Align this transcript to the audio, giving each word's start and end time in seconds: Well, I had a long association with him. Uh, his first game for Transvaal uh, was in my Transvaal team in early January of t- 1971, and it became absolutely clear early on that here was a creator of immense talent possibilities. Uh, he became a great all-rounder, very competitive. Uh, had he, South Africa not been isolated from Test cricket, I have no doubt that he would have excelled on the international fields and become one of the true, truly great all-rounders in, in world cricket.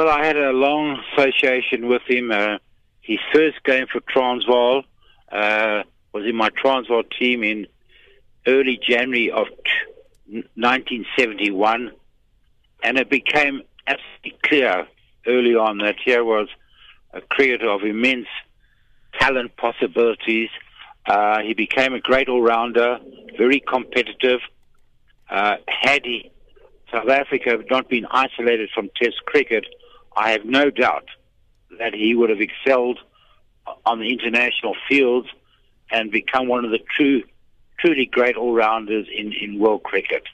Well, 0.00 0.08
I 0.08 0.24
had 0.24 0.38
a 0.38 0.52
long 0.52 0.98
association 1.12 1.86
with 1.86 2.00
him. 2.08 2.32
Uh, 2.32 2.56
his 3.02 3.18
first 3.34 3.62
game 3.64 3.84
for 3.92 4.00
Transvaal 4.08 4.84
uh, 5.30 5.82
was 6.14 6.24
in 6.24 6.36
my 6.36 6.48
Transvaal 6.56 7.02
team 7.02 7.44
in 7.44 7.66
early 8.46 8.80
January 8.82 9.30
of 9.30 9.48
t- 9.48 10.42
1971, 10.54 11.90
and 12.82 12.96
it 12.96 13.10
became 13.10 13.60
absolutely 13.86 14.38
clear 14.42 14.88
early 15.26 15.54
on 15.54 15.76
that 15.80 15.96
here 16.02 16.24
was 16.24 16.48
a 17.12 17.20
creator 17.20 17.68
of 17.68 17.82
immense 17.82 18.28
talent 19.18 19.54
possibilities. 19.58 20.48
Uh, 21.04 21.40
he 21.42 21.52
became 21.52 21.92
a 21.92 22.00
great 22.00 22.26
all-rounder, 22.26 23.00
very 23.36 23.60
competitive. 23.60 24.40
Uh, 25.28 25.56
had 25.68 26.06
he, 26.06 26.32
South 26.90 27.10
Africa 27.10 27.58
not 27.70 27.90
been 27.90 28.06
isolated 28.10 28.70
from 28.74 28.88
Test 28.98 29.26
cricket, 29.26 29.66
I 30.16 30.30
have 30.32 30.44
no 30.44 30.70
doubt 30.70 31.06
that 31.78 31.94
he 31.94 32.14
would 32.14 32.30
have 32.30 32.40
excelled 32.40 32.98
on 33.86 34.00
the 34.00 34.10
international 34.10 34.74
fields 34.88 35.28
and 35.90 36.10
become 36.10 36.48
one 36.48 36.64
of 36.64 36.70
the 36.70 36.80
true, 36.96 37.22
truly 37.78 38.06
great 38.06 38.36
all-rounders 38.36 39.06
in, 39.14 39.32
in 39.32 39.58
world 39.58 39.82
cricket. 39.82 40.24